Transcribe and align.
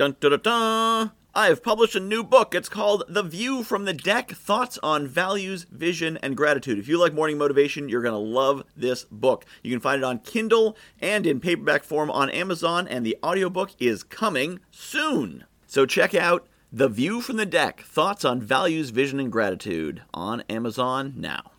Dun 0.00 0.16
dun 0.18 0.30
dun 0.30 0.40
dun! 0.40 1.10
I 1.34 1.48
have 1.48 1.62
published 1.62 1.94
a 1.94 2.00
new 2.00 2.24
book. 2.24 2.54
It's 2.54 2.70
called 2.70 3.04
The 3.06 3.22
View 3.22 3.62
from 3.62 3.84
the 3.84 3.92
Deck 3.92 4.30
Thoughts 4.30 4.78
on 4.82 5.06
Values, 5.06 5.64
Vision, 5.64 6.16
and 6.22 6.38
Gratitude. 6.38 6.78
If 6.78 6.88
you 6.88 6.98
like 6.98 7.12
morning 7.12 7.36
motivation, 7.36 7.86
you're 7.86 8.00
going 8.00 8.14
to 8.14 8.18
love 8.18 8.64
this 8.74 9.04
book. 9.04 9.44
You 9.62 9.70
can 9.70 9.80
find 9.80 10.00
it 10.00 10.06
on 10.06 10.20
Kindle 10.20 10.74
and 11.02 11.26
in 11.26 11.38
paperback 11.38 11.84
form 11.84 12.10
on 12.10 12.30
Amazon, 12.30 12.88
and 12.88 13.04
the 13.04 13.18
audiobook 13.22 13.72
is 13.78 14.02
coming 14.02 14.60
soon. 14.70 15.44
So 15.66 15.84
check 15.84 16.14
out 16.14 16.48
The 16.72 16.88
View 16.88 17.20
from 17.20 17.36
the 17.36 17.44
Deck 17.44 17.82
Thoughts 17.82 18.24
on 18.24 18.40
Values, 18.40 18.88
Vision, 18.88 19.20
and 19.20 19.30
Gratitude 19.30 20.00
on 20.14 20.40
Amazon 20.48 21.12
now. 21.14 21.52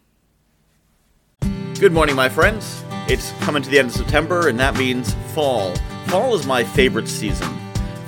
Good 1.80 1.94
morning, 1.94 2.16
my 2.16 2.28
friends. 2.28 2.84
It's 3.08 3.34
coming 3.44 3.62
to 3.62 3.70
the 3.70 3.78
end 3.78 3.90
of 3.90 3.96
September, 3.96 4.48
and 4.48 4.60
that 4.60 4.76
means 4.80 5.14
fall. 5.36 5.76
Fall 6.08 6.34
is 6.34 6.48
my 6.48 6.64
favorite 6.64 7.08
season. 7.08 7.61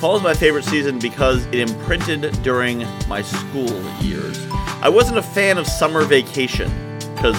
Fall 0.04 0.18
is 0.18 0.22
my 0.22 0.34
favorite 0.34 0.66
season 0.66 1.00
because 1.00 1.46
it 1.46 1.56
imprinted 1.56 2.30
during 2.44 2.80
my 3.07 3.21
school 3.21 3.71
years. 4.02 4.38
I 4.82 4.89
wasn't 4.89 5.18
a 5.18 5.21
fan 5.21 5.57
of 5.57 5.66
summer 5.66 6.04
vacation 6.04 6.70
because 7.16 7.38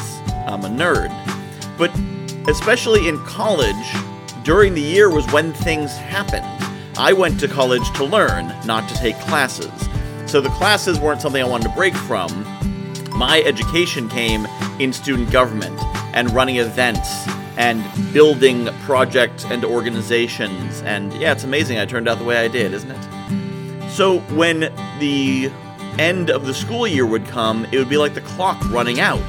I'm 0.49 0.65
a 0.65 0.71
nerd, 0.71 1.11
but 1.77 1.91
especially 2.49 3.07
in 3.07 3.19
college, 3.27 3.77
during 4.45 4.73
the 4.73 4.81
year 4.81 5.11
was 5.11 5.31
when 5.31 5.53
things 5.53 5.95
happened. 5.95 6.47
I 6.97 7.13
went 7.13 7.39
to 7.41 7.49
college 7.49 7.87
to 7.97 8.05
learn, 8.07 8.47
not 8.65 8.89
to 8.89 8.95
take 8.95 9.19
classes. 9.19 9.71
So 10.25 10.41
the 10.41 10.49
classes 10.49 10.99
weren't 10.99 11.21
something 11.21 11.43
I 11.43 11.47
wanted 11.47 11.69
to 11.69 11.75
break 11.75 11.95
from. 11.95 12.31
My 13.11 13.43
education 13.45 14.09
came 14.09 14.47
in 14.81 14.95
student 14.95 15.31
government 15.31 15.79
and 16.15 16.31
running 16.31 16.57
events 16.57 17.27
and 17.57 17.85
building 18.13 18.67
projects 18.85 19.45
and 19.45 19.65
organizations. 19.65 20.83
And 20.83 21.13
yeah, 21.15 21.33
it's 21.33 21.45
amazing 21.45 21.79
I 21.79 21.87
turned 21.87 22.09
out 22.09 22.19
the 22.19 22.25
way 22.25 22.39
I 22.39 22.49
did, 22.49 22.73
isn't 22.73 22.91
it? 22.91 23.91
So 23.91 24.19
when 24.35 24.61
the 24.99 25.51
end 25.99 26.31
of 26.31 26.47
the 26.47 26.55
school 26.55 26.87
year 26.87 27.07
would 27.07 27.27
come, 27.27 27.65
it 27.67 27.79
would 27.79 27.89
be 27.89 27.97
like 27.97 28.15
the 28.15 28.23
clock 28.23 28.61
running 28.71 29.01
out. 29.01 29.23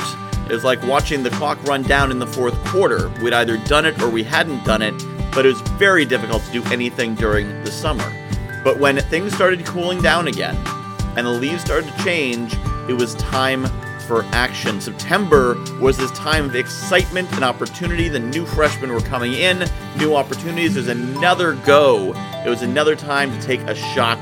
It 0.50 0.52
was 0.52 0.64
like 0.64 0.82
watching 0.84 1.24
the 1.24 1.30
clock 1.32 1.62
run 1.64 1.84
down 1.84 2.12
in 2.12 2.20
the 2.20 2.28
fourth 2.28 2.56
quarter. 2.66 3.10
We'd 3.22 3.34
either 3.34 3.58
done 3.66 3.86
it 3.86 4.00
or 4.02 4.10
we 4.10 4.24
hadn't 4.24 4.64
done 4.64 4.82
it, 4.82 4.94
but 5.34 5.46
it 5.46 5.50
was 5.50 5.62
very 5.72 6.06
difficult 6.06 6.44
to 6.44 6.52
do 6.52 6.64
anything 6.66 7.16
during 7.16 7.48
the 7.64 7.72
summer. 7.72 8.12
But 8.64 8.80
when 8.80 8.98
things 8.98 9.34
started 9.34 9.66
cooling 9.66 10.02
down 10.02 10.28
again 10.28 10.56
and 11.16 11.28
the 11.28 11.32
leaves 11.32 11.64
started 11.64 11.92
to 11.92 12.04
change, 12.04 12.56
it 12.90 12.94
was 12.94 13.16
time 13.16 13.66
for 14.06 14.24
action. 14.32 14.80
September 14.80 15.56
was 15.80 15.98
this 15.98 16.12
time 16.12 16.46
of 16.46 16.56
excitement 16.56 17.32
and 17.34 17.44
opportunity. 17.44 18.08
The 18.08 18.20
new 18.20 18.46
freshmen 18.46 18.94
were 18.94 19.02
coming 19.02 19.34
in, 19.34 19.66
new 19.98 20.16
opportunities. 20.16 20.76
There's 20.76 20.88
another 20.88 21.56
go. 21.66 22.14
It 22.46 22.50
was 22.50 22.62
another 22.62 22.96
time 22.96 23.32
to 23.32 23.42
take 23.46 23.62
a 23.62 23.76
shot 23.76 24.20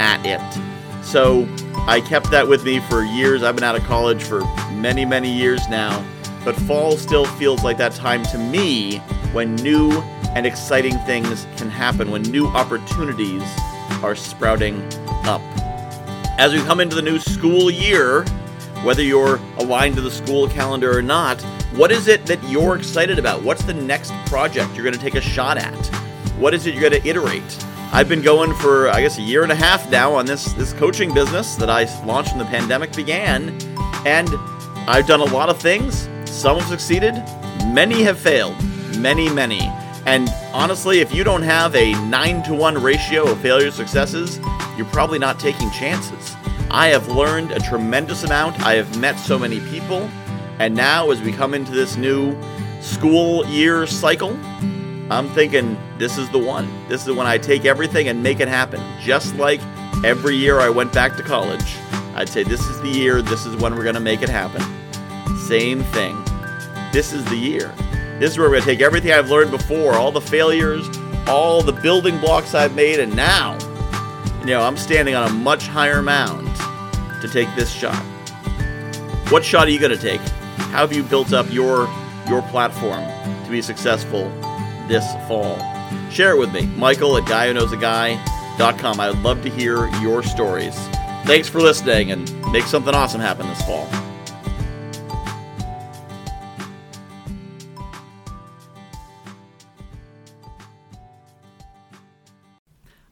at 0.00 0.24
it. 0.24 1.04
So 1.04 1.48
I 1.86 2.00
kept 2.00 2.30
that 2.30 2.46
with 2.46 2.64
me 2.64 2.80
for 2.80 3.02
years. 3.02 3.42
I've 3.42 3.54
been 3.54 3.64
out 3.64 3.76
of 3.76 3.82
college 3.84 4.22
for 4.22 4.40
many, 4.72 5.04
many 5.04 5.32
years 5.32 5.60
now. 5.68 6.04
But 6.44 6.56
fall 6.56 6.96
still 6.96 7.26
feels 7.26 7.62
like 7.62 7.76
that 7.78 7.92
time 7.92 8.24
to 8.26 8.38
me 8.38 8.98
when 9.32 9.56
new 9.56 9.92
and 10.34 10.46
exciting 10.46 10.96
things 11.00 11.46
can 11.56 11.68
happen, 11.68 12.10
when 12.10 12.22
new 12.22 12.46
opportunities 12.46 13.42
are 14.02 14.14
sprouting 14.14 14.82
up. 15.24 15.42
As 16.38 16.52
we 16.52 16.60
come 16.60 16.80
into 16.80 16.96
the 16.96 17.02
new 17.02 17.18
school 17.18 17.70
year, 17.70 18.24
whether 18.82 19.02
you're 19.02 19.36
aligned 19.58 19.94
to 19.96 20.00
the 20.00 20.10
school 20.10 20.48
calendar 20.48 20.96
or 20.96 21.02
not, 21.02 21.40
what 21.74 21.92
is 21.92 22.08
it 22.08 22.26
that 22.26 22.42
you're 22.48 22.76
excited 22.76 23.18
about? 23.18 23.42
What's 23.42 23.62
the 23.64 23.74
next 23.74 24.12
project 24.26 24.74
you're 24.74 24.84
going 24.84 24.94
to 24.94 25.00
take 25.00 25.14
a 25.14 25.20
shot 25.20 25.58
at? 25.58 25.86
What 26.38 26.54
is 26.54 26.66
it 26.66 26.74
you're 26.74 26.88
going 26.88 27.00
to 27.00 27.08
iterate? 27.08 27.64
I've 27.92 28.08
been 28.08 28.22
going 28.22 28.54
for 28.54 28.88
I 28.88 29.00
guess 29.00 29.18
a 29.18 29.22
year 29.22 29.42
and 29.42 29.50
a 29.50 29.56
half 29.56 29.90
now 29.90 30.14
on 30.14 30.24
this 30.24 30.52
this 30.52 30.72
coaching 30.72 31.12
business 31.12 31.56
that 31.56 31.68
I 31.68 31.84
launched 32.04 32.30
when 32.30 32.38
the 32.38 32.44
pandemic 32.44 32.94
began, 32.94 33.50
and 34.06 34.28
I've 34.88 35.06
done 35.06 35.20
a 35.20 35.24
lot 35.24 35.48
of 35.48 35.60
things. 35.60 36.08
Some 36.24 36.58
have 36.58 36.68
succeeded, 36.68 37.14
many 37.66 38.02
have 38.02 38.18
failed, 38.18 38.56
many 38.98 39.28
many. 39.28 39.60
And 40.06 40.28
honestly, 40.54 41.00
if 41.00 41.14
you 41.14 41.24
don't 41.24 41.42
have 41.42 41.74
a 41.76 41.92
9 42.08 42.42
to 42.44 42.54
1 42.54 42.82
ratio 42.82 43.30
of 43.30 43.38
failure 43.40 43.70
successes, 43.70 44.38
you're 44.76 44.86
probably 44.86 45.18
not 45.18 45.38
taking 45.38 45.70
chances. 45.72 46.34
I 46.72 46.86
have 46.88 47.08
learned 47.08 47.50
a 47.50 47.58
tremendous 47.58 48.22
amount. 48.22 48.60
I 48.60 48.74
have 48.74 48.96
met 48.96 49.18
so 49.18 49.36
many 49.36 49.58
people. 49.58 50.08
And 50.60 50.76
now, 50.76 51.10
as 51.10 51.20
we 51.20 51.32
come 51.32 51.52
into 51.52 51.72
this 51.72 51.96
new 51.96 52.40
school 52.80 53.44
year 53.46 53.88
cycle, 53.88 54.38
I'm 55.10 55.28
thinking 55.30 55.76
this 55.98 56.16
is 56.16 56.30
the 56.30 56.38
one. 56.38 56.68
This 56.88 57.08
is 57.08 57.12
when 57.12 57.26
I 57.26 57.38
take 57.38 57.64
everything 57.64 58.06
and 58.06 58.22
make 58.22 58.38
it 58.38 58.46
happen. 58.46 58.80
Just 59.00 59.34
like 59.34 59.60
every 60.04 60.36
year 60.36 60.60
I 60.60 60.68
went 60.68 60.92
back 60.92 61.16
to 61.16 61.24
college, 61.24 61.76
I'd 62.14 62.28
say 62.28 62.44
this 62.44 62.64
is 62.64 62.80
the 62.82 62.88
year, 62.88 63.20
this 63.20 63.46
is 63.46 63.56
when 63.56 63.74
we're 63.74 63.82
going 63.82 63.96
to 63.96 64.00
make 64.00 64.22
it 64.22 64.28
happen. 64.28 64.62
Same 65.38 65.82
thing. 65.82 66.16
This 66.92 67.12
is 67.12 67.24
the 67.24 67.36
year. 67.36 67.74
This 68.20 68.30
is 68.30 68.38
where 68.38 68.48
we're 68.48 68.56
going 68.56 68.62
to 68.62 68.70
take 68.70 68.80
everything 68.80 69.10
I've 69.10 69.30
learned 69.30 69.50
before, 69.50 69.94
all 69.94 70.12
the 70.12 70.20
failures, 70.20 70.88
all 71.26 71.62
the 71.62 71.72
building 71.72 72.20
blocks 72.20 72.54
I've 72.54 72.76
made, 72.76 73.00
and 73.00 73.16
now, 73.16 73.58
you 74.40 74.46
know, 74.46 74.62
I'm 74.62 74.76
standing 74.76 75.16
on 75.16 75.28
a 75.28 75.32
much 75.32 75.66
higher 75.66 76.00
mound 76.00 76.49
to 77.20 77.28
take 77.28 77.48
this 77.56 77.70
shot. 77.70 78.02
What 79.30 79.44
shot 79.44 79.68
are 79.68 79.70
you 79.70 79.78
going 79.78 79.96
to 79.96 79.98
take? 79.98 80.20
How 80.70 80.86
have 80.86 80.92
you 80.92 81.02
built 81.02 81.32
up 81.32 81.50
your 81.52 81.88
your 82.28 82.42
platform 82.42 83.04
to 83.44 83.50
be 83.50 83.62
successful 83.62 84.28
this 84.88 85.04
fall? 85.26 85.58
Share 86.10 86.32
it 86.32 86.38
with 86.38 86.52
me, 86.52 86.66
Michael 86.76 87.16
at 87.16 87.24
guywhoknowsaguy.com. 87.24 89.00
I 89.00 89.10
would 89.10 89.22
love 89.22 89.42
to 89.42 89.50
hear 89.50 89.88
your 90.00 90.22
stories. 90.22 90.74
Thanks 91.24 91.48
for 91.48 91.60
listening 91.60 92.10
and 92.10 92.52
make 92.52 92.64
something 92.64 92.94
awesome 92.94 93.20
happen 93.20 93.46
this 93.46 93.62
fall. 93.62 93.88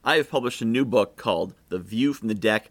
I 0.08 0.16
have 0.16 0.30
published 0.30 0.62
a 0.62 0.64
new 0.64 0.86
book 0.86 1.16
called 1.16 1.54
The 1.68 1.78
View 1.78 2.14
from 2.14 2.28
the 2.28 2.34
Deck 2.34 2.70